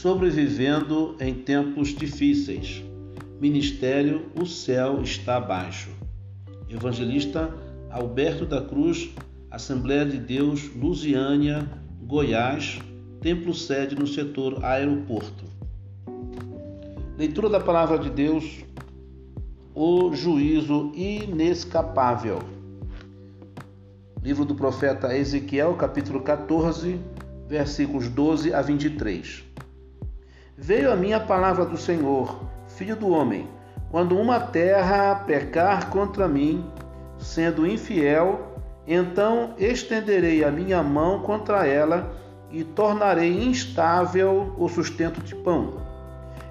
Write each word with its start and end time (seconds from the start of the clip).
sobrevivendo 0.00 1.16
em 1.18 1.34
tempos 1.34 1.88
difíceis. 1.88 2.84
Ministério 3.40 4.30
O 4.40 4.46
Céu 4.46 5.02
Está 5.02 5.38
Abaixo. 5.38 5.90
Evangelista 6.70 7.52
Alberto 7.90 8.46
da 8.46 8.62
Cruz, 8.62 9.10
Assembleia 9.50 10.06
de 10.06 10.18
Deus, 10.18 10.70
Lusiânia, 10.76 11.68
Goiás, 12.06 12.78
templo 13.20 13.52
sede 13.52 13.96
no 13.96 14.06
setor 14.06 14.64
aeroporto. 14.64 15.44
Leitura 17.16 17.48
da 17.48 17.58
palavra 17.58 17.98
de 17.98 18.08
Deus, 18.08 18.64
o 19.74 20.14
juízo 20.14 20.92
inescapável. 20.94 22.38
Livro 24.22 24.44
do 24.44 24.54
profeta 24.54 25.16
Ezequiel, 25.16 25.74
capítulo 25.74 26.20
14, 26.20 27.00
versículos 27.48 28.08
12 28.08 28.54
a 28.54 28.62
23. 28.62 29.47
Veio 30.60 30.92
a 30.92 30.96
mim 30.96 31.12
a 31.12 31.20
palavra 31.20 31.64
do 31.64 31.76
Senhor, 31.76 32.40
filho 32.66 32.96
do 32.96 33.10
homem, 33.10 33.48
quando 33.92 34.18
uma 34.18 34.40
terra 34.40 35.14
pecar 35.24 35.88
contra 35.88 36.26
mim, 36.26 36.68
sendo 37.16 37.64
infiel, 37.64 38.58
então 38.84 39.54
estenderei 39.56 40.42
a 40.42 40.50
minha 40.50 40.82
mão 40.82 41.20
contra 41.20 41.64
ela 41.64 42.10
e 42.50 42.64
tornarei 42.64 43.44
instável 43.44 44.52
o 44.58 44.68
sustento 44.68 45.20
de 45.20 45.32
pão. 45.36 45.74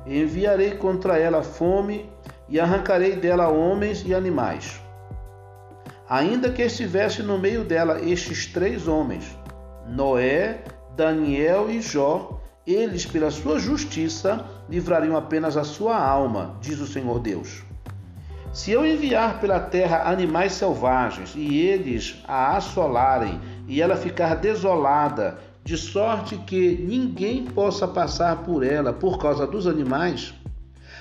Enviarei 0.06 0.78
contra 0.78 1.18
ela 1.18 1.44
fome 1.44 2.10
e 2.48 2.62
arrancarei 2.62 3.18
dela 3.18 3.50
homens 3.50 4.06
e 4.08 4.16
animais. 4.16 4.82
Ainda 6.10 6.50
que 6.50 6.62
estivesse 6.62 7.22
no 7.22 7.38
meio 7.38 7.66
dela 7.66 8.00
estes 8.02 8.46
três 8.46 8.88
homens, 8.88 9.38
Noé, 9.86 10.64
Daniel 10.96 11.70
e 11.70 11.81
Jó, 11.81 12.40
eles, 12.68 13.06
pela 13.06 13.32
sua 13.32 13.58
justiça, 13.58 14.46
livrariam 14.70 15.16
apenas 15.16 15.56
a 15.56 15.64
sua 15.64 15.98
alma, 15.98 16.58
diz 16.60 16.82
o 16.82 16.86
Senhor 16.86 17.18
Deus. 17.20 17.64
Se 18.52 18.72
eu 18.72 18.86
enviar 18.86 19.40
pela 19.40 19.58
terra 19.58 20.09
animais 20.09 20.52
selvagens 20.52 21.32
e 21.34 21.58
eles 21.58 22.18
a 22.28 22.58
assolarem 22.58 23.40
e 23.70 23.82
ela 23.82 23.96
ficar 23.96 24.36
desolada, 24.36 25.40
de 25.64 25.78
sorte 25.78 26.36
que 26.38 26.78
ninguém 26.78 27.46
possa 27.46 27.88
passar 27.88 28.44
por 28.44 28.64
ela 28.64 28.92
por 28.92 29.18
causa 29.18 29.48
dos 29.48 29.66
animais, 29.66 30.34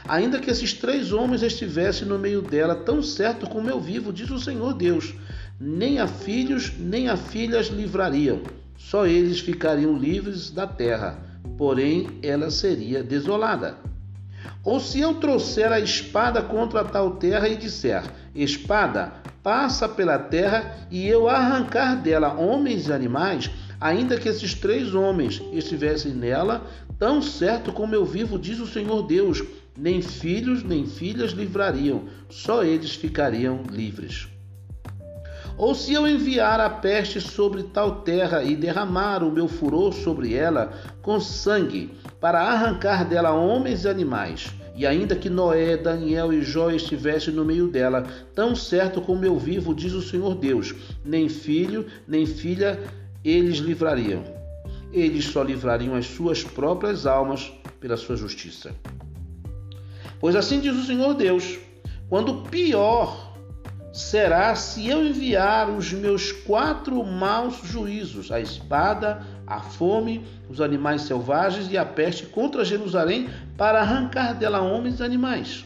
ainda 0.08 0.38
que 0.38 0.50
esses 0.50 0.72
três 0.72 1.12
homens 1.12 1.42
estivessem 1.42 2.06
no 2.06 2.18
meio 2.18 2.42
dela, 2.42 2.76
tão 2.76 3.02
certo 3.02 3.48
como 3.48 3.68
eu 3.68 3.80
vivo, 3.80 4.12
diz 4.12 4.30
o 4.30 4.38
Senhor 4.38 4.72
Deus, 4.74 5.14
nem 5.58 5.98
a 5.98 6.06
filhos 6.06 6.72
nem 6.78 7.08
a 7.08 7.16
filhas 7.16 7.68
livrariam, 7.68 8.40
só 8.76 9.06
eles 9.06 9.40
ficariam 9.40 9.96
livres 9.96 10.50
da 10.50 10.66
terra 10.66 11.25
porém 11.56 12.18
ela 12.22 12.50
seria 12.50 13.02
desolada. 13.02 13.76
Ou 14.64 14.80
se 14.80 15.00
eu 15.00 15.14
trouxer 15.14 15.72
a 15.72 15.80
espada 15.80 16.42
contra 16.42 16.84
tal 16.84 17.12
terra 17.12 17.48
e 17.48 17.56
disser: 17.56 18.02
Espada, 18.34 19.12
passa 19.42 19.88
pela 19.88 20.18
terra, 20.18 20.88
e 20.90 21.06
eu 21.06 21.28
arrancar 21.28 22.02
dela 22.02 22.34
homens 22.34 22.88
e 22.88 22.92
animais, 22.92 23.50
ainda 23.80 24.18
que 24.18 24.28
esses 24.28 24.54
três 24.54 24.94
homens 24.94 25.40
estivessem 25.52 26.12
nela, 26.12 26.66
tão 26.98 27.22
certo 27.22 27.72
como 27.72 27.94
eu 27.94 28.04
vivo, 28.04 28.38
diz 28.38 28.58
o 28.58 28.66
Senhor 28.66 29.06
Deus, 29.06 29.42
nem 29.76 30.00
filhos 30.02 30.62
nem 30.62 30.86
filhas 30.86 31.32
livrariam, 31.32 32.04
só 32.28 32.64
eles 32.64 32.94
ficariam 32.94 33.62
livres. 33.70 34.28
Ou 35.58 35.74
se 35.74 35.94
eu 35.94 36.06
enviar 36.06 36.60
a 36.60 36.68
peste 36.68 37.18
sobre 37.20 37.62
tal 37.62 38.02
terra 38.02 38.42
e 38.42 38.54
derramar 38.54 39.22
o 39.22 39.32
meu 39.32 39.48
furor 39.48 39.92
sobre 39.94 40.34
ela 40.34 40.72
com 41.00 41.18
sangue, 41.18 41.92
para 42.20 42.42
arrancar 42.42 43.08
dela 43.08 43.32
homens 43.32 43.84
e 43.84 43.88
animais, 43.88 44.54
e 44.74 44.86
ainda 44.86 45.16
que 45.16 45.30
Noé, 45.30 45.74
Daniel 45.76 46.30
e 46.30 46.42
Jó 46.42 46.70
estivessem 46.70 47.32
no 47.32 47.44
meio 47.44 47.68
dela, 47.68 48.06
tão 48.34 48.54
certo 48.54 49.00
como 49.00 49.24
eu 49.24 49.38
vivo, 49.38 49.74
diz 49.74 49.94
o 49.94 50.02
Senhor 50.02 50.34
Deus, 50.34 50.74
nem 51.02 51.28
filho, 51.28 51.86
nem 52.06 52.26
filha 52.26 52.78
eles 53.24 53.56
livrariam. 53.56 54.22
Eles 54.92 55.24
só 55.24 55.42
livrariam 55.42 55.94
as 55.94 56.06
suas 56.06 56.44
próprias 56.44 57.06
almas 57.06 57.50
pela 57.80 57.96
sua 57.96 58.16
justiça. 58.16 58.74
Pois 60.20 60.36
assim 60.36 60.60
diz 60.60 60.76
o 60.76 60.84
Senhor 60.84 61.14
Deus: 61.14 61.58
quando 62.08 62.42
pior 62.50 63.25
será 63.96 64.54
se 64.54 64.86
eu 64.86 65.02
enviar 65.02 65.70
os 65.70 65.90
meus 65.90 66.30
quatro 66.30 67.02
maus 67.02 67.62
juízos, 67.64 68.30
a 68.30 68.38
espada, 68.38 69.22
a 69.46 69.60
fome, 69.60 70.22
os 70.50 70.60
animais 70.60 71.02
selvagens 71.02 71.70
e 71.70 71.78
a 71.78 71.84
peste 71.84 72.26
contra 72.26 72.62
Jerusalém, 72.62 73.30
para 73.56 73.80
arrancar 73.80 74.34
dela 74.34 74.60
homens 74.60 75.00
e 75.00 75.02
animais. 75.02 75.64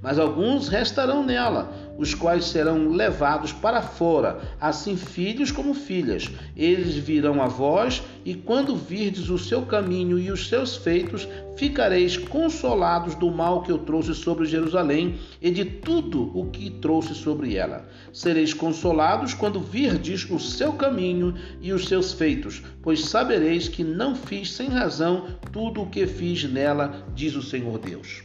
Mas 0.00 0.16
alguns 0.16 0.68
restarão 0.68 1.24
nela, 1.24 1.72
os 1.98 2.14
quais 2.14 2.44
serão 2.44 2.90
levados 2.90 3.52
para 3.52 3.82
fora, 3.82 4.38
assim 4.60 4.96
filhos 4.96 5.50
como 5.50 5.74
filhas. 5.74 6.30
Eles 6.56 6.94
virão 6.94 7.42
a 7.42 7.46
vós, 7.48 8.00
e 8.24 8.34
quando 8.34 8.76
virdes 8.76 9.28
o 9.28 9.38
seu 9.38 9.62
caminho 9.62 10.20
e 10.20 10.30
os 10.30 10.48
seus 10.48 10.76
feitos, 10.76 11.26
ficareis 11.56 12.16
consolados 12.16 13.14
do 13.14 13.30
mal 13.30 13.62
que 13.62 13.70
eu 13.70 13.78
trouxe 13.78 14.14
sobre 14.14 14.46
Jerusalém 14.46 15.18
e 15.40 15.50
de 15.50 15.64
tudo 15.64 16.36
o 16.36 16.50
que 16.50 16.70
trouxe 16.70 17.14
sobre 17.14 17.56
ela. 17.56 17.88
Sereis 18.12 18.52
consolados 18.52 19.34
quando 19.34 19.60
virdes 19.60 20.28
o 20.30 20.38
seu 20.38 20.72
caminho 20.72 21.34
e 21.60 21.72
os 21.72 21.86
seus 21.86 22.12
feitos, 22.12 22.62
pois 22.82 23.04
sabereis 23.04 23.68
que 23.68 23.84
não 23.84 24.14
fiz 24.14 24.52
sem 24.52 24.68
razão 24.68 25.26
tudo 25.52 25.82
o 25.82 25.90
que 25.90 26.06
fiz 26.06 26.44
nela, 26.44 27.04
diz 27.14 27.34
o 27.34 27.42
Senhor 27.42 27.78
Deus. 27.78 28.22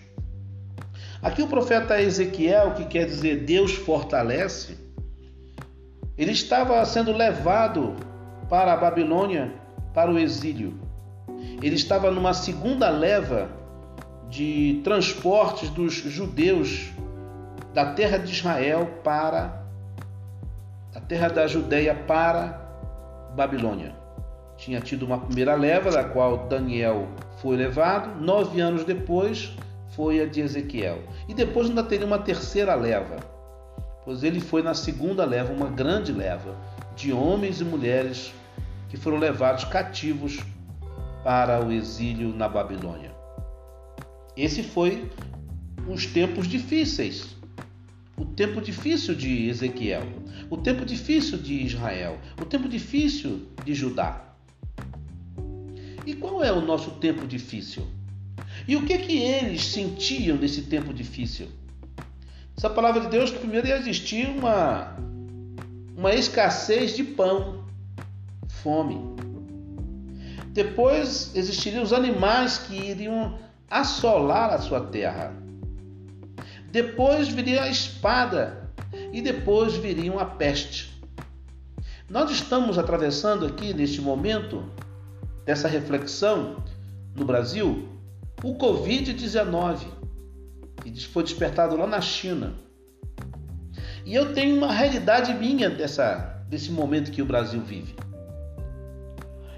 Aqui 1.21 1.41
o 1.41 1.47
profeta 1.47 2.01
Ezequiel, 2.01 2.73
que 2.75 2.85
quer 2.85 3.05
dizer 3.05 3.43
Deus 3.43 3.73
fortalece, 3.73 4.77
ele 6.17 6.31
estava 6.31 6.83
sendo 6.85 7.11
levado 7.11 7.95
para 8.49 8.73
a 8.73 8.77
Babilônia, 8.77 9.53
para 9.93 10.11
o 10.11 10.17
exílio. 10.17 10.88
Ele 11.61 11.75
estava 11.75 12.09
numa 12.09 12.33
segunda 12.33 12.89
leva 12.89 13.49
de 14.29 14.81
transportes 14.83 15.69
dos 15.69 15.93
judeus 15.93 16.91
da 17.73 17.93
terra 17.93 18.17
de 18.17 18.31
Israel 18.31 18.99
para 19.03 19.63
a 20.95 20.99
terra 20.99 21.29
da 21.29 21.47
Judéia 21.47 21.93
para 21.93 22.59
Babilônia. 23.35 23.95
Tinha 24.57 24.79
tido 24.79 25.05
uma 25.05 25.19
primeira 25.19 25.55
leva, 25.55 25.91
da 25.91 26.03
qual 26.03 26.47
Daniel 26.47 27.07
foi 27.41 27.55
levado. 27.55 28.21
Nove 28.21 28.59
anos 28.59 28.83
depois, 28.83 29.55
foi 29.95 30.21
a 30.21 30.25
de 30.25 30.41
Ezequiel. 30.41 30.99
E 31.27 31.33
depois 31.33 31.67
ainda 31.67 31.83
teria 31.83 32.05
uma 32.05 32.19
terceira 32.19 32.75
leva, 32.75 33.17
pois 34.03 34.23
ele 34.23 34.39
foi 34.39 34.61
na 34.61 34.73
segunda 34.73 35.25
leva, 35.25 35.53
uma 35.53 35.69
grande 35.69 36.11
leva 36.11 36.55
de 36.95 37.13
homens 37.13 37.61
e 37.61 37.65
mulheres 37.65 38.33
que 38.89 38.97
foram 38.97 39.17
levados 39.17 39.63
cativos 39.65 40.39
para 41.23 41.65
o 41.65 41.71
exílio 41.71 42.33
na 42.33 42.47
Babilônia. 42.47 43.11
Esse 44.35 44.63
foi 44.63 45.09
os 45.87 46.05
tempos 46.05 46.47
difíceis. 46.47 47.35
O 48.17 48.25
tempo 48.25 48.61
difícil 48.61 49.15
de 49.15 49.47
Ezequiel, 49.47 50.03
o 50.49 50.57
tempo 50.57 50.85
difícil 50.85 51.37
de 51.37 51.65
Israel, 51.65 52.17
o 52.41 52.45
tempo 52.45 52.67
difícil 52.67 53.47
de 53.63 53.73
Judá. 53.73 54.33
E 56.05 56.13
qual 56.13 56.43
é 56.43 56.51
o 56.51 56.61
nosso 56.61 56.91
tempo 56.91 57.25
difícil? 57.27 57.87
E 58.67 58.75
o 58.75 58.85
que 58.85 58.97
que 58.97 59.17
eles 59.17 59.65
sentiam 59.65 60.37
nesse 60.37 60.63
tempo 60.63 60.93
difícil? 60.93 61.47
Essa 62.57 62.69
palavra 62.69 63.01
de 63.01 63.07
Deus 63.07 63.31
primeiro 63.31 63.67
ia 63.67 63.77
existir 63.77 64.27
uma 64.27 64.97
uma 65.95 66.13
escassez 66.13 66.95
de 66.95 67.03
pão, 67.03 67.65
fome. 68.47 69.18
Depois 70.51 71.31
existiriam 71.35 71.83
os 71.83 71.93
animais 71.93 72.57
que 72.57 72.75
iriam 72.75 73.37
assolar 73.69 74.51
a 74.51 74.59
sua 74.59 74.81
terra. 74.81 75.33
Depois 76.71 77.27
viria 77.27 77.63
a 77.63 77.69
espada 77.69 78.69
e 79.13 79.21
depois 79.21 79.75
viria 79.75 80.13
a 80.19 80.25
peste. 80.25 80.99
Nós 82.09 82.31
estamos 82.31 82.77
atravessando 82.79 83.45
aqui 83.45 83.73
neste 83.73 84.01
momento 84.01 84.65
dessa 85.45 85.67
reflexão 85.67 86.63
no 87.15 87.23
Brasil 87.23 87.87
o 88.43 88.55
Covid-19, 88.55 89.85
que 90.83 91.07
foi 91.07 91.23
despertado 91.23 91.75
lá 91.75 91.85
na 91.85 92.01
China. 92.01 92.55
E 94.05 94.15
eu 94.15 94.33
tenho 94.33 94.57
uma 94.57 94.71
realidade 94.71 95.33
minha 95.33 95.69
dessa, 95.69 96.43
desse 96.47 96.71
momento 96.71 97.11
que 97.11 97.21
o 97.21 97.25
Brasil 97.25 97.61
vive. 97.61 97.95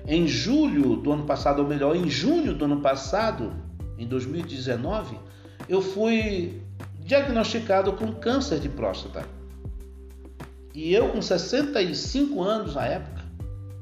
Em 0.08 0.28
julho 0.28 0.96
do 0.96 1.12
ano 1.12 1.26
passado, 1.26 1.62
ou 1.62 1.68
melhor, 1.68 1.96
em 1.96 2.10
junho 2.10 2.54
do 2.54 2.66
ano 2.66 2.82
passado, 2.82 3.54
em 3.98 4.08
2019, 4.08 5.18
eu 5.70 5.82
fui 5.82 6.62
diagnosticado 7.00 7.94
com 7.94 8.14
câncer 8.14 8.60
de 8.60 8.70
próstata. 8.70 9.26
E 10.74 10.94
eu, 10.94 11.10
com 11.10 11.22
65 11.22 12.42
anos 12.42 12.76
na 12.76 12.86
época, 12.86 13.22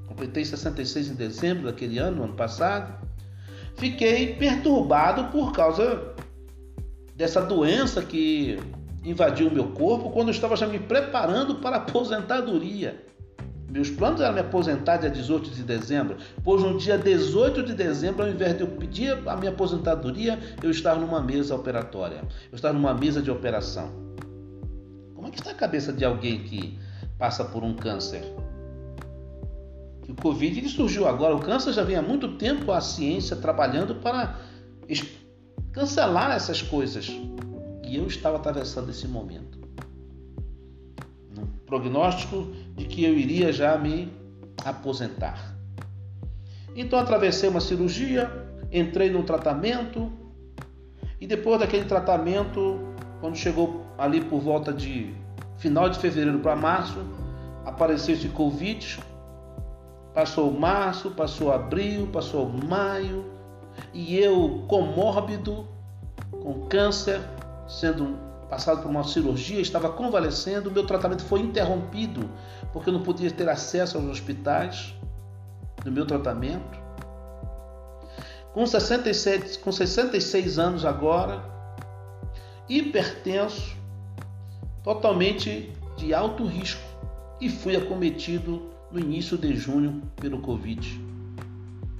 completei 0.08 0.44
66 0.44 1.10
em 1.10 1.16
dezembro 1.16 1.66
daquele 1.66 1.98
ano, 1.98 2.24
ano 2.24 2.34
passado, 2.34 3.08
fiquei 3.78 4.36
perturbado 4.36 5.26
por 5.26 5.54
causa 5.54 6.14
dessa 7.16 7.42
doença 7.42 8.02
que 8.02 8.60
invadiu 9.04 9.48
o 9.48 9.54
meu 9.54 9.68
corpo 9.70 10.10
quando 10.10 10.30
eu 10.30 10.34
estava 10.34 10.56
já 10.56 10.68
me 10.68 10.80
preparando 10.80 11.56
para 11.56 11.78
a 11.78 11.80
aposentadoria. 11.80 13.06
Meus 13.70 13.90
planos 13.92 14.20
eram 14.20 14.34
me 14.34 14.40
aposentar 14.40 14.98
dia 14.98 15.12
18 15.12 15.52
de 15.52 15.64
dezembro, 15.64 16.18
pois 16.44 16.64
no 16.64 16.78
dia 16.78 16.98
18 16.98 17.62
de 17.64 17.74
dezembro, 17.76 18.24
ao 18.24 18.30
invés 18.30 18.58
de 18.58 18.62
eu 18.62 18.68
pedir 18.68 19.16
a 19.28 19.36
minha 19.36 19.52
aposentadoria, 19.52 20.40
eu 20.64 20.72
estava 20.72 21.00
numa 21.00 21.22
mesa 21.22 21.54
operatória. 21.56 22.24
Eu 22.52 22.56
estava 22.56 22.74
numa 22.74 22.96
mesa 22.96 23.22
de 23.22 23.30
operação. 23.30 23.92
Como 25.14 25.28
é 25.28 25.32
que 25.32 25.38
está 25.38 25.52
a 25.52 25.56
cabeça 25.56 25.94
de 25.94 26.04
alguém 26.04 26.44
que 26.44 26.80
passa 27.20 27.46
por 27.46 27.64
um 27.64 27.76
câncer? 27.76 28.24
O 30.08 30.16
Covid 30.20 30.58
ele 30.58 30.70
surgiu 30.70 31.08
agora, 31.08 31.36
o 31.36 31.40
câncer 31.40 31.72
já 31.72 31.84
vem 31.84 31.96
há 31.96 32.02
muito 32.02 32.38
tempo 32.38 32.72
a 32.72 32.82
ciência 32.82 33.36
trabalhando 33.36 33.94
para 33.96 34.36
cancelar 35.72 36.32
essas 36.32 36.64
coisas. 36.64 37.08
E 37.86 37.96
eu 37.96 38.08
estava 38.08 38.38
atravessando 38.38 38.90
esse 38.90 39.08
momento 39.08 39.60
prognóstico 41.70 42.48
de 42.80 42.86
que 42.86 43.04
eu 43.04 43.14
iria 43.14 43.52
já 43.52 43.78
me 43.78 44.12
aposentar. 44.64 45.54
Então 46.74 46.98
atravessei 46.98 47.50
uma 47.50 47.60
cirurgia, 47.60 48.32
entrei 48.72 49.10
no 49.10 49.22
tratamento 49.24 50.10
e 51.20 51.28
depois 51.28 51.60
daquele 51.60 51.84
tratamento, 51.84 52.80
quando 53.20 53.36
chegou 53.36 53.86
ali 53.98 54.22
por 54.22 54.40
volta 54.40 54.72
de 54.72 55.14
final 55.58 55.90
de 55.90 56.00
fevereiro 56.00 56.40
para 56.40 56.56
março, 56.56 57.00
apareceu 57.66 58.16
esse 58.16 58.30
Covid. 58.30 59.00
Passou 60.14 60.50
março, 60.50 61.12
passou 61.12 61.52
abril, 61.52 62.08
passou 62.08 62.48
maio 62.48 63.26
e 63.94 64.18
eu 64.18 64.64
comórbido 64.70 65.68
com 66.32 66.66
câncer, 66.68 67.20
sendo 67.68 68.18
passado 68.50 68.82
por 68.82 68.90
uma 68.90 69.04
cirurgia, 69.04 69.62
estava 69.62 69.90
convalescendo, 69.90 70.72
meu 70.72 70.86
tratamento 70.86 71.24
foi 71.24 71.40
interrompido 71.40 72.30
porque 72.74 72.90
eu 72.90 72.94
não 72.94 73.04
podia 73.04 73.30
ter 73.30 73.48
acesso 73.48 73.98
aos 73.98 74.08
hospitais 74.08 74.94
no 75.86 75.92
meu 75.92 76.06
tratamento. 76.06 76.80
Com 78.54 78.66
67, 78.66 79.60
com 79.60 79.72
66 79.72 80.58
anos 80.58 80.84
agora, 80.84 81.44
hipertenso, 82.68 83.78
totalmente 84.84 85.72
de 85.96 86.14
alto 86.14 86.46
risco 86.46 86.82
e 87.40 87.50
fui 87.50 87.76
acometido 87.76 88.70
no 88.92 89.00
início 89.00 89.38
de 89.38 89.56
junho 89.56 90.02
pelo 90.16 90.40
Covid. 90.40 91.00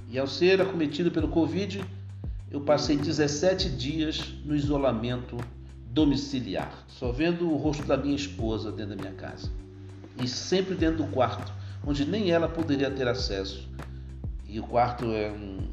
E 0.08 0.18
ao 0.18 0.26
ser 0.26 0.60
acometido 0.60 1.10
pelo 1.10 1.28
Covid, 1.28 1.84
eu 2.50 2.60
passei 2.62 2.96
17 2.96 3.70
dias 3.70 4.34
no 4.44 4.56
isolamento 4.56 5.36
domiciliar, 5.90 6.84
só 6.86 7.10
vendo 7.10 7.50
o 7.50 7.56
rosto 7.56 7.84
da 7.84 7.96
minha 7.96 8.14
esposa 8.14 8.70
dentro 8.70 8.96
da 8.96 9.02
minha 9.02 9.14
casa. 9.14 9.50
E 10.22 10.28
sempre 10.28 10.74
dentro 10.74 11.04
do 11.04 11.10
quarto, 11.10 11.52
onde 11.84 12.04
nem 12.04 12.30
ela 12.30 12.48
poderia 12.48 12.90
ter 12.90 13.08
acesso. 13.08 13.68
E 14.48 14.60
o 14.60 14.62
quarto 14.62 15.06
é 15.06 15.30
um, 15.30 15.68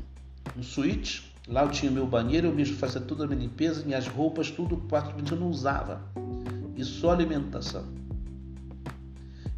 um 0.58 0.64
suíte. 0.64 1.32
Lá 1.48 1.64
eu 1.64 1.70
tinha 1.70 1.92
meu 1.92 2.06
banheiro, 2.06 2.48
eu 2.48 2.54
mesmo 2.54 2.76
fazia 2.78 3.00
toda 3.00 3.24
a 3.24 3.28
minha 3.28 3.40
limpeza, 3.40 3.86
minhas 3.86 4.08
roupas, 4.08 4.50
tudo, 4.50 4.76
o 4.76 4.82
quarto 4.82 5.16
eu 5.32 5.40
não 5.40 5.50
usava. 5.50 6.02
E 6.76 6.84
só 6.84 7.12
alimentação. 7.12 7.86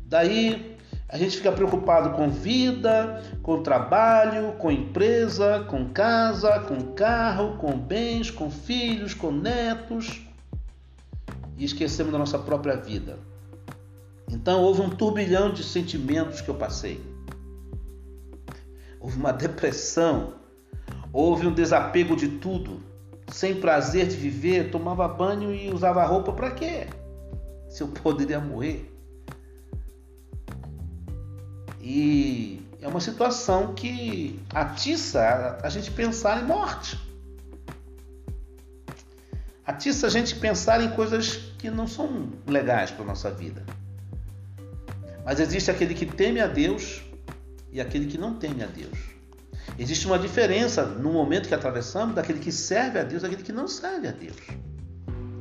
Daí 0.06 0.78
a 1.08 1.18
gente 1.18 1.38
fica 1.38 1.52
preocupado 1.52 2.16
com 2.16 2.30
vida, 2.30 3.24
com 3.42 3.64
trabalho, 3.64 4.54
com 4.54 4.72
empresa, 4.72 5.66
com 5.68 5.90
casa, 5.90 6.60
com 6.62 6.94
carro, 6.94 7.58
com 7.58 7.78
bens, 7.78 8.30
com 8.30 8.52
filhos, 8.52 9.14
com 9.14 9.32
netos 9.32 10.29
e 11.60 11.66
esquecemos 11.66 12.12
da 12.12 12.18
nossa 12.18 12.40
própria 12.40 12.78
vida. 12.78 13.20
Então 14.32 14.62
houve 14.62 14.82
um 14.82 14.90
turbilhão 14.90 15.52
de 15.52 15.62
sentimentos 15.62 16.40
que 16.40 16.50
eu 16.50 16.56
passei. 16.56 17.04
Houve 19.00 19.18
uma 19.18 19.34
depressão, 19.34 20.36
houve 21.12 21.46
um 21.46 21.54
desapego 21.54 22.16
de 22.16 22.30
tudo, 22.30 22.82
sem 23.28 23.60
prazer 23.60 24.08
de 24.08 24.16
viver, 24.16 24.72
tomava 24.72 25.08
banho 25.08 25.54
e 25.54 25.72
usava 25.72 26.04
roupa 26.06 26.32
para 26.32 26.52
quê? 26.52 26.88
Se 27.68 27.84
eu 27.84 27.90
poderia 27.90 28.40
morrer. 28.40 28.90
E 31.82 32.62
é 32.82 32.88
uma 32.88 33.02
situação 33.02 33.74
que 33.74 34.40
atiça 34.54 35.58
a 35.62 35.70
gente 35.70 35.92
pensar 35.92 36.42
em 36.42 36.46
morte 36.46 37.10
atiça 39.70 40.08
a 40.08 40.10
gente 40.10 40.36
pensar 40.36 40.82
em 40.82 40.90
coisas 40.90 41.49
que 41.60 41.70
não 41.70 41.88
são 41.88 42.30
legais 42.48 42.90
para 42.90 43.04
a 43.04 43.08
nossa 43.08 43.30
vida. 43.30 43.64
Mas 45.26 45.40
existe 45.40 45.70
aquele 45.70 45.94
que 45.94 46.06
teme 46.06 46.40
a 46.40 46.48
Deus 46.48 47.04
e 47.72 47.80
aquele 47.80 48.08
que 48.08 48.18
não 48.18 48.34
teme 48.34 48.64
a 48.64 48.66
Deus. 48.66 48.98
Existe 49.78 50.08
uma 50.08 50.18
diferença 50.18 50.86
no 50.86 51.12
momento 51.12 51.48
que 51.48 51.54
atravessamos 51.54 52.16
daquele 52.16 52.40
que 52.40 52.52
serve 52.52 52.98
a 52.98 53.04
Deus 53.04 53.22
e 53.22 53.24
daquele 53.24 53.44
que 53.44 53.52
não 53.52 53.68
serve 53.68 54.08
a 54.08 54.12
Deus. 54.12 54.38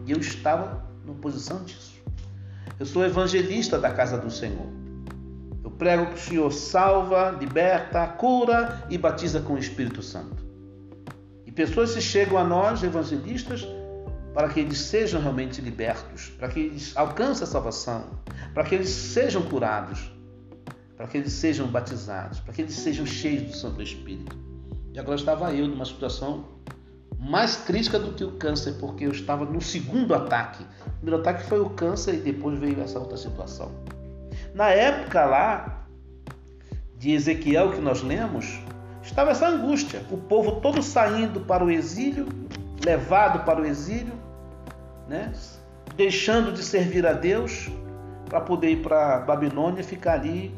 E 0.06 0.11
eu 0.11 0.19
estava 0.19 0.85
na 1.06 1.15
posição 1.15 1.62
disso. 1.62 1.94
Eu 2.79 2.85
sou 2.85 3.05
evangelista 3.05 3.79
da 3.79 3.91
casa 3.91 4.19
do 4.19 4.31
Senhor. 4.31 4.67
Eu 5.62 5.71
prego 5.71 6.06
que 6.06 6.14
o 6.14 6.19
Senhor 6.19 6.53
salva, 6.53 7.31
liberta, 7.31 8.06
cura 8.06 8.85
e 8.91 8.99
batiza 8.99 9.41
com 9.41 9.55
o 9.55 9.59
Espírito 9.59 10.03
Santo. 10.03 10.44
E 11.47 11.53
pessoas 11.53 11.91
se 11.91 12.03
chegam 12.03 12.37
a 12.37 12.44
nós, 12.44 12.82
evangelistas, 12.82 13.67
para 14.38 14.50
que 14.50 14.61
eles 14.61 14.79
sejam 14.79 15.20
realmente 15.20 15.61
libertos, 15.61 16.29
para 16.38 16.46
que 16.46 16.61
eles 16.61 16.96
alcancem 16.96 17.43
a 17.43 17.46
salvação, 17.49 18.05
para 18.55 18.62
que 18.62 18.76
eles 18.76 18.88
sejam 18.88 19.43
curados, 19.43 20.12
para 20.96 21.08
que 21.08 21.19
eles 21.19 21.32
sejam 21.32 21.67
batizados, 21.67 22.38
para 22.38 22.55
que 22.55 22.62
eles 22.62 22.75
sejam 22.75 23.05
cheios 23.05 23.43
do 23.43 23.56
Santo 23.56 23.82
Espírito. 23.82 24.38
E 24.94 24.99
agora 25.00 25.17
estava 25.17 25.52
eu 25.52 25.67
numa 25.67 25.85
situação 25.85 26.44
mais 27.19 27.56
crítica 27.56 27.99
do 27.99 28.12
que 28.12 28.23
o 28.23 28.31
câncer, 28.37 28.75
porque 28.79 29.06
eu 29.06 29.11
estava 29.11 29.44
no 29.44 29.61
segundo 29.61 30.14
ataque. 30.14 30.62
O 30.87 30.90
primeiro 31.00 31.20
ataque 31.20 31.43
foi 31.43 31.58
o 31.58 31.70
câncer 31.70 32.14
e 32.14 32.19
depois 32.19 32.56
veio 32.61 32.81
essa 32.81 33.00
outra 33.00 33.17
situação. 33.17 33.73
Na 34.55 34.69
época 34.69 35.25
lá 35.25 35.85
de 36.97 37.11
Ezequiel 37.11 37.73
que 37.73 37.80
nós 37.80 38.02
lemos, 38.04 38.61
estava 39.02 39.33
essa 39.33 39.49
angústia, 39.49 40.00
o 40.12 40.16
povo 40.16 40.61
todo 40.61 40.80
saindo 40.80 41.40
para 41.40 41.64
o 41.64 41.73
exílio, 41.73 42.28
levado 42.85 43.45
para 43.45 43.61
o 43.61 43.66
exílio, 43.66 44.27
né? 45.09 45.33
deixando 45.97 46.53
de 46.53 46.62
servir 46.62 47.07
a 47.07 47.12
Deus 47.12 47.69
para 48.27 48.41
poder 48.41 48.71
ir 48.71 48.83
para 48.83 49.21
Babilônia, 49.21 49.83
ficar 49.83 50.15
ali 50.15 50.55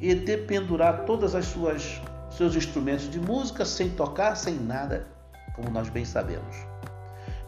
e 0.00 0.14
dependurar 0.14 1.04
todas 1.04 1.34
as 1.34 1.46
suas 1.46 2.00
seus 2.30 2.56
instrumentos 2.56 3.08
de 3.08 3.20
música 3.20 3.64
sem 3.64 3.90
tocar, 3.90 4.36
sem 4.36 4.54
nada, 4.54 5.06
como 5.54 5.70
nós 5.70 5.88
bem 5.88 6.04
sabemos. 6.04 6.56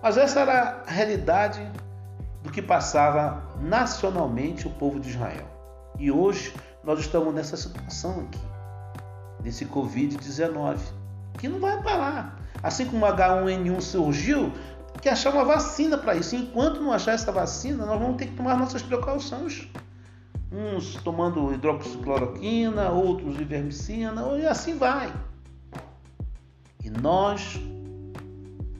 Mas 0.00 0.16
essa 0.16 0.40
era 0.40 0.84
a 0.86 0.90
realidade 0.90 1.60
do 2.42 2.52
que 2.52 2.62
passava 2.62 3.42
nacionalmente 3.60 4.66
o 4.66 4.70
povo 4.70 5.00
de 5.00 5.10
Israel. 5.10 5.44
E 5.98 6.10
hoje 6.10 6.54
nós 6.84 7.00
estamos 7.00 7.34
nessa 7.34 7.56
situação 7.56 8.20
aqui, 8.20 8.40
nesse 9.42 9.66
Covid-19, 9.66 10.78
que 11.36 11.48
não 11.48 11.58
vai 11.58 11.82
parar. 11.82 12.38
Assim 12.62 12.86
como 12.86 13.04
o 13.04 13.08
H1N1 13.08 13.80
surgiu, 13.80 14.52
que 15.06 15.10
achar 15.10 15.32
uma 15.32 15.44
vacina 15.44 15.96
para 15.96 16.16
isso. 16.16 16.34
Enquanto 16.34 16.80
não 16.80 16.92
achar 16.92 17.12
essa 17.12 17.30
vacina, 17.30 17.86
nós 17.86 17.96
vamos 17.96 18.16
ter 18.16 18.26
que 18.26 18.34
tomar 18.34 18.58
nossas 18.58 18.82
precauções. 18.82 19.68
Uns 20.50 20.96
tomando 20.96 21.54
hidroxicloroquina, 21.54 22.90
outros 22.90 23.38
ivermecina, 23.38 24.20
e 24.36 24.44
assim 24.44 24.76
vai. 24.76 25.12
E 26.82 26.90
nós 26.90 27.56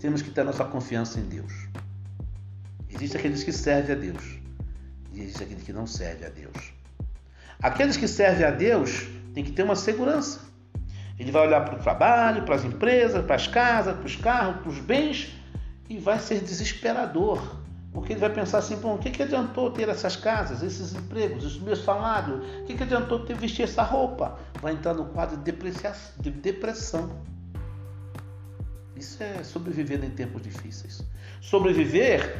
temos 0.01 0.21
que 0.21 0.33
ter 0.33 0.43
nossa 0.43 0.65
confiança 0.65 1.21
em 1.21 1.29
Deus. 1.29 1.53
Existem 2.91 3.21
aqueles 3.21 3.45
que 3.45 3.53
servem 3.53 3.95
a 3.95 3.99
Deus 3.99 4.25
e 5.13 5.21
existem 5.21 5.47
aqueles 5.47 5.63
que 5.63 5.73
não 5.73 5.87
servem 5.87 6.27
a 6.27 6.31
Deus. 6.31 6.73
Aqueles 7.63 7.97
que 7.97 8.09
servem 8.09 8.45
a 8.45 8.51
Deus 8.51 9.07
têm 9.33 9.45
que 9.45 9.53
ter 9.53 9.63
uma 9.63 9.77
segurança. 9.77 10.41
Ele 11.21 11.31
vai 11.31 11.47
olhar 11.47 11.65
para 11.65 11.77
o 11.77 11.79
trabalho, 11.79 12.43
para 12.43 12.57
as 12.57 12.65
empresas, 12.65 13.25
para 13.25 13.37
as 13.37 13.47
casas, 13.47 13.95
para 13.95 14.07
os 14.07 14.17
carros, 14.17 14.57
para 14.57 14.71
os 14.71 14.81
bens 14.81 15.36
e 15.89 15.99
vai 15.99 16.19
ser 16.19 16.41
desesperador. 16.41 17.41
Porque 17.93 18.13
ele 18.13 18.21
vai 18.21 18.31
pensar 18.31 18.59
assim, 18.59 18.77
bom, 18.77 18.97
o 18.97 18.99
que, 18.99 19.11
que 19.11 19.23
adiantou 19.23 19.71
ter 19.71 19.89
essas 19.89 20.17
casas, 20.17 20.63
esses 20.63 20.95
empregos, 20.95 21.45
esse 21.45 21.59
meu 21.61 21.75
salário? 21.75 22.43
O 22.61 22.65
que, 22.65 22.75
que 22.75 22.83
adiantou 22.83 23.21
ter 23.25 23.35
vestir 23.35 23.63
essa 23.63 23.83
roupa? 23.83 24.39
Vai 24.61 24.75
entrar 24.75 24.93
no 24.93 25.07
quadro 25.07 25.39
de 25.39 26.31
depressão. 26.31 27.11
Isso 28.95 29.23
é 29.23 29.43
sobreviver 29.43 30.05
em 30.05 30.11
tempos 30.11 30.43
difíceis. 30.43 31.03
Sobreviver 31.41 32.37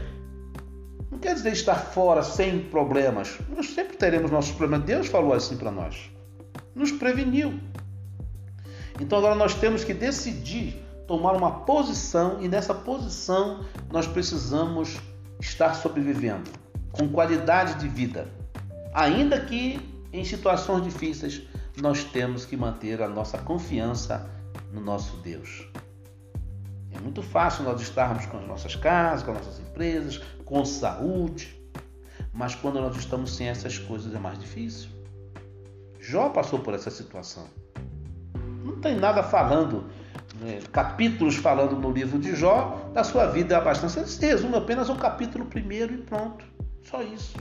não 1.11 1.19
quer 1.19 1.35
dizer 1.35 1.53
estar 1.53 1.77
fora 1.77 2.23
sem 2.23 2.61
problemas. 2.65 3.39
Nós 3.49 3.71
sempre 3.71 3.97
teremos 3.97 4.31
nossos 4.31 4.53
problemas. 4.53 4.87
Deus 4.87 5.07
falou 5.07 5.33
assim 5.33 5.57
para 5.57 5.71
nós. 5.71 6.11
Nos 6.75 6.93
preveniu. 6.93 7.59
Então 9.01 9.19
agora 9.19 9.35
nós 9.35 9.55
temos 9.55 9.85
que 9.85 9.95
decidir 9.95 10.86
tomar 11.07 11.33
uma 11.33 11.61
posição 11.61 12.39
e 12.41 12.49
nessa 12.49 12.75
posição 12.75 13.65
nós 13.93 14.07
precisamos 14.07 14.99
estar 15.41 15.75
sobrevivendo 15.75 16.51
com 16.93 17.09
qualidade 17.09 17.75
de 17.75 17.89
vida. 17.89 18.29
Ainda 18.95 19.41
que 19.41 19.97
em 20.13 20.25
situações 20.25 20.83
difíceis, 20.83 21.43
nós 21.77 22.03
temos 22.05 22.47
que 22.47 22.57
manter 22.57 23.03
a 23.03 23.09
nossa 23.09 23.37
confiança 23.39 24.31
no 24.73 24.81
nosso 24.81 25.17
Deus. 25.19 25.69
É 26.91 26.99
muito 26.99 27.23
fácil 27.23 27.65
nós 27.65 27.81
estarmos 27.83 28.25
com 28.27 28.39
as 28.39 28.47
nossas 28.47 28.75
casas, 28.75 29.23
com 29.23 29.33
as 29.33 29.39
nossas 29.39 29.61
empresas, 29.61 30.19
com 30.45 30.65
saúde, 30.65 31.55
mas 32.33 32.55
quando 32.55 32.81
nós 32.81 32.97
estamos 32.97 33.37
sem 33.37 33.49
essas 33.49 33.79
coisas 33.79 34.15
é 34.15 34.19
mais 34.19 34.39
difícil. 34.39 34.89
Jó 36.01 36.31
passou 36.31 36.61
por 36.61 36.73
essa 36.73 36.91
situação. 36.91 37.47
Não 38.65 38.81
tem 38.81 38.97
nada 38.97 39.23
falando, 39.23 39.85
né, 40.41 40.61
capítulos 40.73 41.37
falando 41.37 41.77
no 41.77 41.91
livro 41.91 42.19
de 42.19 42.35
Jó 42.35 42.91
da 42.93 43.03
sua 43.03 43.27
vida 43.27 43.61
bastante. 43.61 43.99
Ele 43.99 44.07
se 44.07 44.27
resume 44.27 44.57
apenas 44.57 44.91
ao 44.91 44.97
capítulo 44.97 45.47
primeiro 45.47 45.95
e 45.95 45.99
pronto. 45.99 46.45
Só 46.83 47.03
isso. 47.03 47.37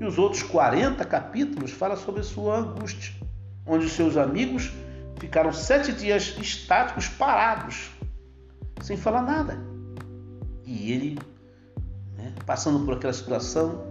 E 0.00 0.04
os 0.04 0.18
outros 0.18 0.42
40 0.42 1.04
capítulos 1.04 1.70
falam 1.70 1.96
sobre 1.96 2.22
sua 2.22 2.58
angústia, 2.58 3.14
onde 3.66 3.88
seus 3.88 4.16
amigos 4.16 4.72
ficaram 5.18 5.52
sete 5.52 5.92
dias 5.92 6.36
estáticos, 6.40 7.08
parados, 7.08 7.90
sem 8.80 8.96
falar 8.96 9.22
nada. 9.22 9.58
E 10.64 10.92
ele, 10.92 11.18
né, 12.16 12.32
passando 12.46 12.84
por 12.84 12.94
aquela 12.94 13.12
situação 13.12 13.84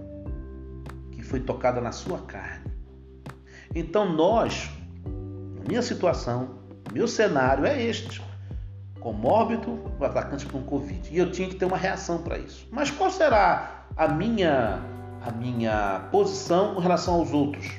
que 1.12 1.22
foi 1.22 1.40
tocada 1.40 1.82
na 1.82 1.92
sua 1.92 2.20
carne. 2.20 2.72
Então 3.76 4.14
nós, 4.14 4.70
na 5.06 5.68
minha 5.68 5.82
situação, 5.82 6.57
meu 6.98 7.08
cenário 7.08 7.64
é 7.64 7.80
este. 7.80 8.24
Comórbido, 9.00 9.80
o 10.00 10.04
atacante 10.04 10.48
com 10.48 10.64
Covid. 10.64 11.08
E 11.12 11.20
eu 11.20 11.32
tinha 11.32 11.48
que 11.48 11.54
ter 11.54 11.66
uma 11.66 11.78
reação 11.78 12.24
para 12.24 12.40
isso. 12.40 12.68
Mas 12.72 12.90
qual 12.90 13.12
será 13.12 13.86
a 13.96 14.08
minha, 14.08 14.82
a 15.22 15.32
minha 15.32 16.08
posição 16.12 16.74
com 16.74 16.80
relação 16.80 17.14
aos 17.14 17.32
outros? 17.32 17.72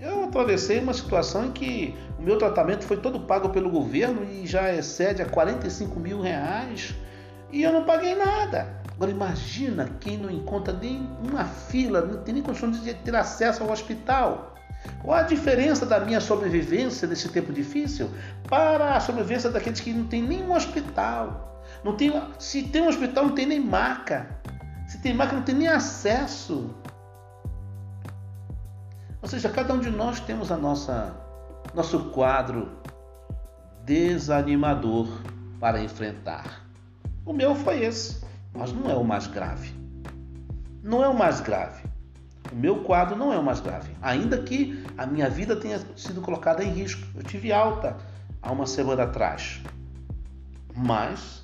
Eu 0.00 0.24
atravessei 0.24 0.78
uma 0.78 0.94
situação 0.94 1.44
em 1.44 1.52
que 1.52 1.94
o 2.18 2.22
meu 2.22 2.38
tratamento 2.38 2.84
foi 2.84 2.96
todo 2.96 3.20
pago 3.20 3.50
pelo 3.50 3.68
governo 3.68 4.24
e 4.24 4.46
já 4.46 4.72
excede 4.72 5.20
a 5.20 5.26
45 5.26 6.00
mil 6.00 6.22
reais 6.22 6.94
e 7.52 7.62
eu 7.62 7.70
não 7.70 7.84
paguei 7.84 8.14
nada. 8.14 8.80
Agora 8.94 9.10
imagina 9.10 9.90
quem 10.00 10.16
não 10.16 10.30
encontra 10.30 10.72
nem 10.72 11.06
uma 11.22 11.44
fila, 11.44 12.00
não 12.00 12.22
tem 12.22 12.32
nem 12.32 12.42
condições 12.42 12.82
de 12.82 12.94
ter 12.94 13.14
acesso 13.14 13.62
ao 13.62 13.70
hospital. 13.70 14.55
Qual 15.02 15.16
a 15.16 15.22
diferença 15.22 15.86
da 15.86 16.00
minha 16.00 16.20
sobrevivência 16.20 17.06
nesse 17.06 17.28
tempo 17.28 17.52
difícil 17.52 18.10
para 18.48 18.96
a 18.96 19.00
sobrevivência 19.00 19.50
daqueles 19.50 19.80
que 19.80 19.92
não 19.92 20.06
tem 20.06 20.22
nenhum 20.22 20.54
hospital? 20.54 21.62
Não 21.84 21.96
tem, 21.96 22.12
se 22.38 22.62
tem 22.64 22.82
um 22.82 22.88
hospital, 22.88 23.26
não 23.26 23.34
tem 23.34 23.46
nem 23.46 23.60
maca. 23.60 24.28
Se 24.88 25.00
tem 25.00 25.14
maca, 25.14 25.34
não 25.34 25.42
tem 25.42 25.54
nem 25.54 25.68
acesso. 25.68 26.74
Ou 29.20 29.28
seja, 29.28 29.48
cada 29.48 29.74
um 29.74 29.80
de 29.80 29.90
nós 29.90 30.20
temos 30.20 30.52
a 30.52 30.56
nossa 30.56 31.14
nosso 31.74 32.10
quadro 32.10 32.78
desanimador 33.84 35.08
para 35.60 35.80
enfrentar. 35.80 36.64
O 37.24 37.32
meu 37.32 37.54
foi 37.54 37.84
esse, 37.84 38.24
mas 38.54 38.72
não 38.72 38.90
é 38.90 38.94
o 38.94 39.04
mais 39.04 39.26
grave. 39.26 39.74
Não 40.82 41.02
é 41.02 41.08
o 41.08 41.16
mais 41.16 41.40
grave. 41.40 41.82
O 42.52 42.56
meu 42.56 42.82
quadro 42.82 43.16
não 43.16 43.32
é 43.32 43.38
o 43.38 43.42
mais 43.42 43.60
grave, 43.60 43.90
ainda 44.00 44.38
que 44.38 44.82
a 44.96 45.06
minha 45.06 45.28
vida 45.28 45.56
tenha 45.56 45.80
sido 45.96 46.20
colocada 46.20 46.62
em 46.62 46.72
risco. 46.72 47.06
Eu 47.14 47.22
tive 47.22 47.52
alta 47.52 47.96
há 48.40 48.52
uma 48.52 48.66
semana 48.66 49.02
atrás, 49.02 49.60
mas 50.74 51.42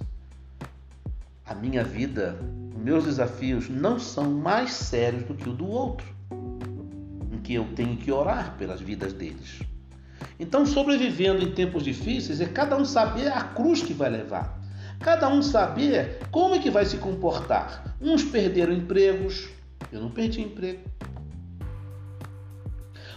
a 1.44 1.54
minha 1.54 1.82
vida, 1.84 2.38
meus 2.76 3.04
desafios 3.04 3.68
não 3.68 3.98
são 3.98 4.30
mais 4.30 4.72
sérios 4.72 5.24
do 5.24 5.34
que 5.34 5.48
o 5.48 5.52
do 5.52 5.66
outro, 5.66 6.06
em 7.32 7.38
que 7.38 7.54
eu 7.54 7.66
tenho 7.74 7.96
que 7.96 8.10
orar 8.10 8.56
pelas 8.56 8.80
vidas 8.80 9.12
deles. 9.12 9.60
Então, 10.38 10.64
sobrevivendo 10.64 11.42
em 11.42 11.52
tempos 11.52 11.84
difíceis 11.84 12.40
é 12.40 12.46
cada 12.46 12.76
um 12.76 12.84
saber 12.84 13.28
a 13.28 13.42
cruz 13.42 13.82
que 13.82 13.92
vai 13.92 14.10
levar. 14.10 14.60
Cada 14.98 15.28
um 15.28 15.42
saber 15.42 16.20
como 16.30 16.54
é 16.54 16.58
que 16.58 16.70
vai 16.70 16.84
se 16.84 16.96
comportar. 16.96 17.96
Uns 18.00 18.24
perderam 18.24 18.72
empregos, 18.72 19.48
eu 19.90 20.00
não 20.00 20.10
perdi 20.10 20.40
emprego. 20.42 20.80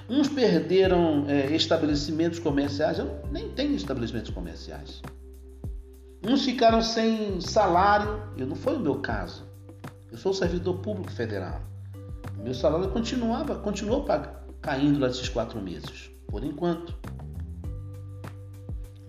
Uns 0.08 0.28
perderam 0.28 1.26
é, 1.28 1.56
estabelecimentos 1.56 2.38
comerciais, 2.40 3.00
eu 3.00 3.22
nem 3.32 3.50
tenho 3.50 3.76
estabelecimentos 3.76 4.32
comerciais. 4.32 5.02
Uns 6.24 6.46
ficaram 6.46 6.82
sem 6.82 7.42
salário, 7.42 8.22
eu 8.38 8.48
não 8.48 8.56
foi 8.56 8.76
o 8.76 8.80
meu 8.80 9.00
caso. 9.00 9.44
Eu 10.12 10.18
sou 10.18 10.34
servidor 10.34 10.80
público 10.80 11.12
federal. 11.12 11.62
Meu 12.38 12.54
salário 12.54 12.90
continuava, 12.90 13.56
continuou 13.56 14.06
caindo 14.62 15.00
nesses 15.00 15.30
quatro 15.30 15.60
meses, 15.62 16.12
por 16.28 16.44
enquanto. 16.44 16.96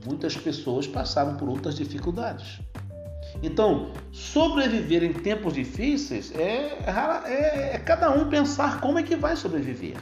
Muitas 0.04 0.36
pessoas 0.36 0.86
passaram 0.86 1.36
por 1.36 1.48
outras 1.48 1.75
dificuldades. 1.75 2.60
Então, 3.42 3.92
sobreviver 4.10 5.04
em 5.04 5.12
tempos 5.12 5.54
difíceis 5.54 6.32
é, 6.34 6.78
é, 7.26 7.74
é 7.74 7.78
cada 7.78 8.10
um 8.10 8.28
pensar 8.28 8.80
como 8.80 8.98
é 8.98 9.02
que 9.02 9.16
vai 9.16 9.36
sobreviver. 9.36 9.96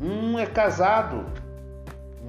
Um 0.00 0.38
é 0.38 0.46
casado, 0.46 1.26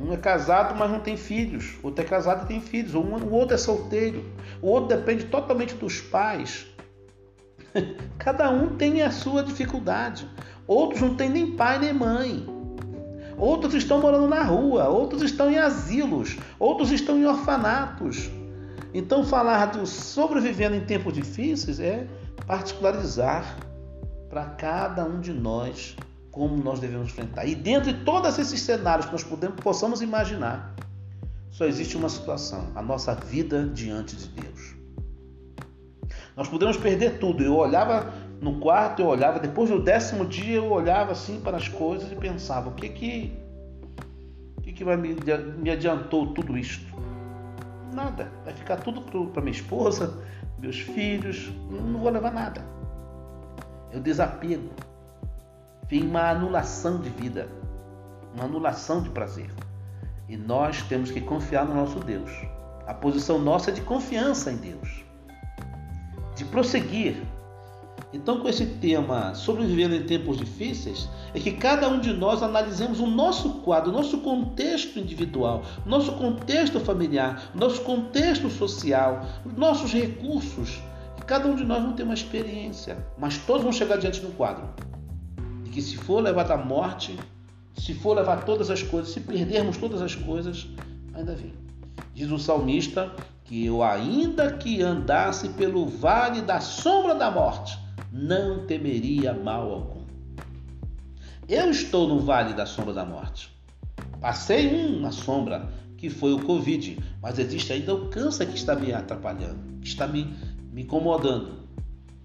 um 0.02 0.14
é 0.14 0.18
casado, 0.18 0.76
mas 0.78 0.90
não 0.90 1.00
tem 1.00 1.18
filhos. 1.18 1.78
Outro 1.84 2.04
é 2.04 2.08
casado 2.08 2.46
e 2.46 2.48
tem 2.48 2.62
filhos. 2.62 2.96
Um, 2.96 3.02
o 3.02 3.32
outro 3.34 3.56
é 3.56 3.58
solteiro. 3.58 4.26
O 4.62 4.68
outro 4.68 4.96
depende 4.98 5.26
totalmente 5.26 5.76
dos 5.76 6.00
pais. 6.00 6.68
Cada 8.18 8.50
um 8.50 8.76
tem 8.76 9.02
a 9.02 9.12
sua 9.12 9.44
dificuldade. 9.44 10.28
Outros 10.66 11.02
não 11.02 11.16
têm 11.16 11.30
nem 11.30 11.52
pai 11.52 11.80
nem 11.80 11.94
mãe. 11.94 12.46
Outros 13.38 13.74
estão 13.74 14.02
morando 14.02 14.28
na 14.28 14.42
rua. 14.44 14.88
Outros 14.88 15.22
estão 15.22 15.52
em 15.52 15.58
asilos. 15.58 16.38
Outros 16.58 16.92
estão 16.92 17.18
em 17.18 17.26
orfanatos. 17.26 18.30
Então, 18.94 19.24
falar 19.24 19.68
do 19.68 19.86
sobrevivendo 19.86 20.76
em 20.76 20.82
tempos 20.82 21.14
difíceis 21.14 21.80
é 21.80 22.08
particularizar 22.48 23.58
para 24.30 24.46
cada 24.46 25.06
um 25.06 25.20
de 25.20 25.34
nós 25.34 25.96
como 26.32 26.58
nós 26.58 26.80
devemos 26.80 27.10
enfrentar. 27.10 27.46
E 27.46 27.56
dentro 27.56 27.94
de 27.94 28.04
todos 28.04 28.38
esses 28.40 28.62
cenários 28.62 29.06
que 29.06 29.12
nós 29.12 29.24
podemos, 29.24 29.60
possamos 29.62 30.02
imaginar, 30.02 30.76
só 31.52 31.66
existe 31.66 31.98
uma 31.98 32.10
situação: 32.10 32.72
a 32.76 32.82
nossa 32.82 33.14
vida 33.14 33.68
diante 33.68 34.16
de 34.16 34.28
Deus. 34.30 34.76
Nós 36.36 36.48
podemos 36.48 36.78
perder 36.78 37.20
tudo. 37.20 37.44
Eu 37.44 37.56
olhava 37.56 38.14
no 38.42 38.60
quarto, 38.60 39.02
eu 39.02 39.08
olhava, 39.08 39.40
depois 39.40 39.70
do 39.70 39.82
décimo 39.82 40.26
dia, 40.26 40.56
eu 40.56 40.72
olhava 40.72 41.12
assim 41.12 41.42
para 41.42 41.58
as 41.58 41.68
coisas 41.68 42.12
e 42.12 42.16
pensava: 42.16 42.70
o 42.70 42.74
que 42.74 42.90
que, 42.90 43.34
o 44.58 44.62
que, 44.62 44.72
que 44.72 44.84
vai 44.84 44.96
me, 44.96 45.16
me 45.58 45.70
adiantou 45.70 46.34
tudo 46.34 46.58
isto? 46.58 46.88
Nada. 47.94 48.32
Vai 48.44 48.54
ficar 48.54 48.78
tudo 48.78 49.02
para 49.32 49.42
minha 49.42 49.56
esposa, 49.56 50.22
meus 50.58 50.80
filhos. 50.80 51.52
Não 51.70 52.00
vou 52.00 52.10
levar 52.10 52.32
nada. 52.32 52.64
Eu 53.92 54.00
desapego. 54.00 54.70
Vem 55.88 56.04
uma 56.04 56.30
anulação 56.30 57.00
de 57.00 57.10
vida, 57.10 57.50
uma 58.36 58.46
anulação 58.46 59.02
de 59.02 59.10
prazer. 59.10 59.50
E 60.28 60.38
nós 60.38 60.84
temos 60.84 61.10
que 61.10 61.20
confiar 61.20 61.66
no 61.66 61.74
nosso 61.74 62.00
Deus. 62.00 62.30
A 62.86 62.94
posição 62.94 63.40
nossa 63.40 63.72
é 63.72 63.74
de 63.74 63.82
confiança 63.82 64.52
em 64.52 64.58
Deus, 64.58 65.04
de 66.36 66.46
prosseguir, 66.46 67.24
então, 68.12 68.40
com 68.40 68.50
esse 68.50 68.66
tema 68.66 69.36
sobrevivendo 69.36 69.96
em 69.96 70.04
tempos 70.04 70.38
difíceis, 70.38 71.08
é 71.34 71.40
que 71.40 71.52
cada 71.52 71.88
um 71.88 72.00
de 72.00 72.12
nós 72.12 72.42
analisemos 72.42 73.00
o 73.00 73.06
nosso 73.06 73.62
quadro, 73.62 73.92
o 73.92 73.94
nosso 73.94 74.20
contexto 74.20 74.98
individual, 74.98 75.62
nosso 75.86 76.14
contexto 76.14 76.80
familiar, 76.80 77.52
nosso 77.54 77.82
contexto 77.82 78.50
social, 78.50 79.24
nossos 79.56 79.94
recursos. 79.94 80.82
E 81.20 81.22
cada 81.22 81.48
um 81.48 81.56
de 81.56 81.64
nós 81.64 81.84
não 81.84 81.94
tem 81.94 82.04
uma 82.04 82.16
experiência, 82.16 82.98
mas 83.16 83.38
todos 83.38 83.62
vão 83.62 83.72
chegar 83.72 83.98
diante 83.98 84.22
do 84.22 84.30
quadro. 84.30 84.68
De 85.64 85.70
que 85.70 85.82
se 85.82 85.96
for 85.96 86.20
levado 86.24 86.50
à 86.50 86.58
morte, 86.58 87.16
se 87.78 87.94
for 87.94 88.16
levar 88.16 88.44
todas 88.44 88.72
as 88.72 88.82
coisas, 88.82 89.14
se 89.14 89.20
perdermos 89.20 89.78
todas 89.78 90.02
as 90.02 90.16
coisas, 90.16 90.68
ainda 91.14 91.36
vem. 91.36 91.54
Diz 92.16 92.32
o 92.32 92.40
salmista 92.40 93.14
que 93.44 93.66
eu 93.66 93.84
ainda 93.84 94.54
que 94.54 94.82
andasse 94.82 95.50
pelo 95.50 95.86
vale 95.86 96.42
da 96.42 96.60
sombra 96.60 97.14
da 97.14 97.32
morte, 97.32 97.78
não 98.12 98.66
temeria 98.66 99.34
mal 99.34 99.72
algum. 99.72 100.02
Eu 101.48 101.70
estou 101.70 102.08
no 102.08 102.20
vale 102.20 102.54
da 102.54 102.66
sombra 102.66 102.94
da 102.94 103.06
morte. 103.06 103.52
Passei 104.22 104.68
um 104.74 105.00
na 105.00 105.12
sombra, 105.12 105.70
que 105.98 106.10
foi 106.10 106.34
o 106.34 106.44
Covid, 106.44 107.00
mas 107.22 107.40
existe 107.40 107.74
ainda 107.74 107.94
o 107.94 108.10
câncer 108.10 108.46
que 108.46 108.56
está 108.56 108.76
me 108.76 108.94
atrapalhando, 108.94 109.80
que 109.82 109.88
está 109.88 110.08
me, 110.08 110.34
me 110.72 110.84
incomodando. 110.84 111.60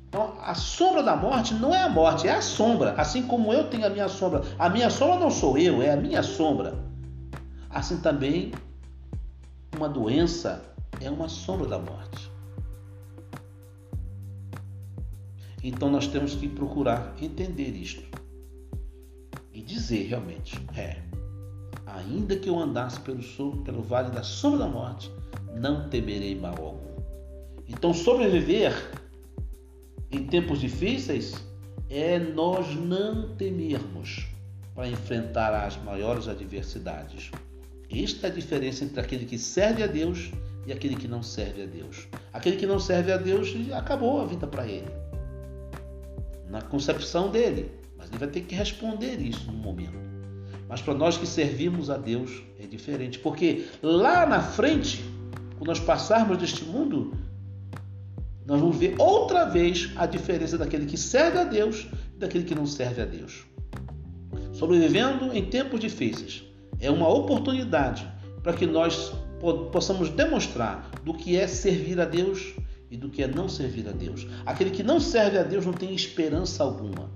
Então, 0.08 0.34
a 0.40 0.54
sombra 0.54 1.02
da 1.02 1.16
morte 1.16 1.54
não 1.54 1.74
é 1.74 1.82
a 1.82 1.88
morte, 1.88 2.28
é 2.28 2.34
a 2.34 2.42
sombra. 2.42 2.92
Assim 2.92 3.22
como 3.22 3.52
eu 3.52 3.68
tenho 3.68 3.86
a 3.86 3.90
minha 3.90 4.08
sombra. 4.08 4.42
A 4.58 4.68
minha 4.68 4.88
sombra 4.88 5.18
não 5.18 5.30
sou 5.30 5.58
eu, 5.58 5.82
é 5.82 5.90
a 5.90 5.96
minha 5.96 6.22
sombra. 6.22 6.78
Assim 7.68 7.96
também 7.96 8.52
uma 9.76 9.88
doença 9.88 10.62
é 11.00 11.10
uma 11.10 11.28
sombra 11.28 11.66
da 11.66 11.78
morte. 11.78 12.30
Então 15.64 15.90
nós 15.90 16.06
temos 16.06 16.34
que 16.34 16.46
procurar 16.46 17.16
entender 17.22 17.70
isto 17.70 18.04
e 19.50 19.62
dizer 19.62 20.08
realmente: 20.08 20.60
é, 20.76 20.98
ainda 21.86 22.36
que 22.36 22.50
eu 22.50 22.58
andasse 22.58 23.00
pelo, 23.00 23.22
pelo 23.64 23.82
vale 23.82 24.10
da 24.10 24.22
sombra 24.22 24.58
da 24.58 24.68
morte, 24.68 25.10
não 25.56 25.88
temerei 25.88 26.38
mal 26.38 26.54
algum. 26.54 26.94
Então, 27.66 27.94
sobreviver 27.94 28.74
em 30.10 30.26
tempos 30.26 30.60
difíceis 30.60 31.34
é 31.88 32.18
nós 32.18 32.74
não 32.76 33.34
temermos 33.34 34.26
para 34.74 34.86
enfrentar 34.86 35.54
as 35.54 35.82
maiores 35.82 36.28
adversidades. 36.28 37.30
Esta 37.90 38.26
é 38.26 38.30
a 38.30 38.34
diferença 38.34 38.84
entre 38.84 39.00
aquele 39.00 39.24
que 39.24 39.38
serve 39.38 39.82
a 39.82 39.86
Deus 39.86 40.30
e 40.66 40.72
aquele 40.72 40.96
que 40.96 41.08
não 41.08 41.22
serve 41.22 41.62
a 41.62 41.66
Deus. 41.66 42.06
Aquele 42.32 42.56
que 42.56 42.66
não 42.66 42.78
serve 42.78 43.12
a 43.12 43.16
Deus 43.16 43.54
acabou 43.72 44.20
a 44.20 44.26
vida 44.26 44.46
para 44.46 44.66
ele, 44.66 44.90
na 46.48 46.62
concepção 46.62 47.30
dele, 47.30 47.70
mas 47.96 48.08
ele 48.08 48.18
vai 48.18 48.28
ter 48.28 48.42
que 48.42 48.54
responder 48.54 49.20
isso 49.20 49.50
no 49.50 49.56
momento. 49.56 49.98
Mas 50.68 50.80
para 50.80 50.94
nós 50.94 51.16
que 51.16 51.26
servimos 51.26 51.90
a 51.90 51.96
Deus 51.96 52.42
é 52.58 52.66
diferente, 52.66 53.18
porque 53.18 53.66
lá 53.82 54.26
na 54.26 54.40
frente, 54.40 55.04
quando 55.56 55.68
nós 55.68 55.80
passarmos 55.80 56.38
deste 56.38 56.64
mundo, 56.64 57.12
nós 58.46 58.60
vamos 58.60 58.76
ver 58.76 58.94
outra 58.98 59.44
vez 59.44 59.90
a 59.96 60.06
diferença 60.06 60.58
daquele 60.58 60.86
que 60.86 60.96
serve 60.96 61.38
a 61.38 61.44
Deus 61.44 61.86
e 62.14 62.18
daquele 62.18 62.44
que 62.44 62.54
não 62.54 62.66
serve 62.66 63.02
a 63.02 63.06
Deus. 63.06 63.44
Sobrevivendo 64.52 65.32
em 65.32 65.44
tempos 65.44 65.80
difíceis 65.80 66.44
é 66.80 66.90
uma 66.90 67.08
oportunidade 67.08 68.06
para 68.42 68.52
que 68.52 68.66
nós 68.66 69.12
possamos 69.72 70.10
demonstrar 70.10 70.90
do 71.04 71.14
que 71.14 71.36
é 71.36 71.46
servir 71.46 72.00
a 72.00 72.04
Deus 72.04 72.54
e 72.90 72.96
do 72.96 73.08
que 73.08 73.22
é 73.22 73.26
não 73.26 73.48
servir 73.48 73.88
a 73.88 73.92
Deus. 73.92 74.26
Aquele 74.44 74.70
que 74.70 74.82
não 74.82 75.00
serve 75.00 75.38
a 75.38 75.42
Deus 75.42 75.66
não 75.66 75.72
tem 75.72 75.94
esperança 75.94 76.62
alguma. 76.62 77.10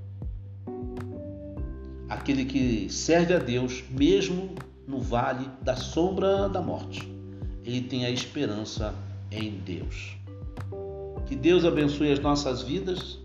Aquele 2.08 2.44
que 2.44 2.88
serve 2.90 3.34
a 3.34 3.38
Deus, 3.38 3.84
mesmo 3.90 4.54
no 4.86 5.00
vale 5.00 5.48
da 5.62 5.76
sombra 5.76 6.48
da 6.48 6.62
morte, 6.62 7.06
ele 7.64 7.82
tem 7.82 8.06
a 8.06 8.10
esperança 8.10 8.94
em 9.30 9.50
Deus. 9.58 10.16
Que 11.26 11.36
Deus 11.36 11.64
abençoe 11.66 12.10
as 12.10 12.18
nossas 12.18 12.62
vidas, 12.62 13.18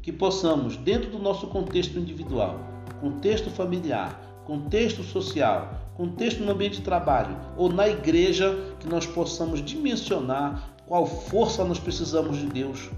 que 0.00 0.12
possamos, 0.12 0.76
dentro 0.76 1.10
do 1.10 1.18
nosso 1.18 1.48
contexto 1.48 1.98
individual, 1.98 2.60
contexto 3.00 3.50
familiar, 3.50 4.42
contexto 4.46 5.02
social, 5.02 5.92
contexto 5.96 6.44
no 6.44 6.52
ambiente 6.52 6.76
de 6.76 6.82
trabalho 6.82 7.36
ou 7.56 7.70
na 7.70 7.88
igreja, 7.88 8.56
que 8.78 8.88
nós 8.88 9.04
possamos 9.04 9.60
dimensionar 9.62 10.77
qual 10.88 11.06
força 11.06 11.62
nós 11.64 11.78
precisamos 11.78 12.38
de 12.38 12.46
Deus 12.46 12.88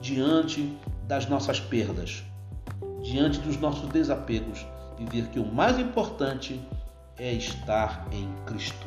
diante 0.00 0.76
das 1.08 1.26
nossas 1.26 1.58
perdas, 1.58 2.22
diante 3.02 3.40
dos 3.40 3.56
nossos 3.58 3.88
desapegos 3.88 4.64
e 4.98 5.04
ver 5.06 5.28
que 5.28 5.40
o 5.40 5.46
mais 5.46 5.78
importante 5.78 6.60
é 7.18 7.32
estar 7.32 8.06
em 8.12 8.28
Cristo 8.44 8.86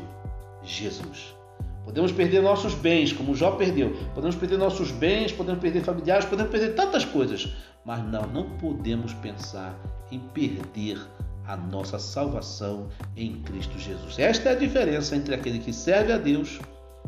Jesus. 0.63 1.35
Podemos 1.83 2.11
perder 2.11 2.43
nossos 2.43 2.75
bens, 2.75 3.11
como 3.11 3.35
Jó 3.35 3.51
perdeu. 3.51 3.95
Podemos 4.13 4.35
perder 4.35 4.57
nossos 4.57 4.91
bens, 4.91 5.31
podemos 5.31 5.59
perder 5.59 5.81
familiares, 5.81 6.25
podemos 6.25 6.51
perder 6.51 6.75
tantas 6.75 7.03
coisas. 7.03 7.51
Mas 7.83 8.03
não, 8.03 8.27
não 8.27 8.49
podemos 8.57 9.13
pensar 9.15 9.75
em 10.11 10.19
perder 10.19 11.01
a 11.47 11.57
nossa 11.57 11.97
salvação 11.97 12.87
em 13.17 13.41
Cristo 13.41 13.79
Jesus. 13.79 14.19
Esta 14.19 14.49
é 14.49 14.51
a 14.51 14.55
diferença 14.55 15.15
entre 15.15 15.33
aquele 15.33 15.57
que 15.57 15.73
serve 15.73 16.13
a 16.13 16.17
Deus 16.17 16.59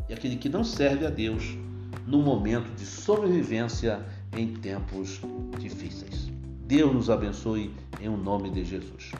e 0.08 0.12
aquele 0.12 0.36
que 0.36 0.48
não 0.48 0.64
serve 0.64 1.06
a 1.06 1.10
Deus 1.10 1.56
no 2.06 2.20
momento 2.20 2.74
de 2.76 2.84
sobrevivência 2.84 4.04
em 4.36 4.54
tempos 4.54 5.20
difíceis. 5.58 6.30
Deus 6.66 6.92
nos 6.92 7.10
abençoe 7.10 7.70
em 8.00 8.08
o 8.08 8.16
nome 8.16 8.50
de 8.50 8.64
Jesus. 8.64 9.12